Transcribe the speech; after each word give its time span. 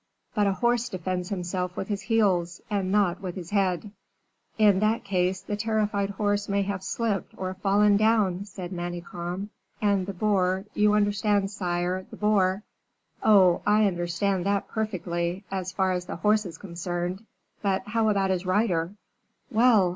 "But 0.33 0.47
a 0.47 0.53
horse 0.53 0.89
defends 0.89 1.29
himself 1.29 1.77
with 1.77 1.87
his 1.87 2.01
heels 2.01 2.59
and 2.71 2.91
not 2.91 3.21
with 3.21 3.35
his 3.35 3.51
head." 3.51 3.91
"In 4.57 4.79
that 4.79 5.03
case, 5.03 5.41
the 5.41 5.55
terrified 5.55 6.09
horse 6.09 6.49
may 6.49 6.63
have 6.63 6.83
slipped 6.83 7.35
or 7.37 7.53
fallen 7.53 7.97
down," 7.97 8.45
said 8.45 8.71
Manicamp, 8.73 9.49
"and 9.79 10.07
the 10.07 10.13
boar, 10.13 10.65
you 10.73 10.95
understand 10.95 11.51
sire, 11.51 12.07
the 12.09 12.17
boar" 12.17 12.63
"Oh! 13.23 13.61
I 13.63 13.85
understand 13.85 14.43
that 14.47 14.67
perfectly, 14.67 15.43
as 15.51 15.71
far 15.71 15.91
as 15.91 16.05
the 16.05 16.15
horse 16.15 16.47
is 16.47 16.57
concerned; 16.57 17.23
but 17.61 17.83
how 17.89 18.09
about 18.09 18.31
his 18.31 18.43
rider?" 18.43 18.95
"Well! 19.51 19.89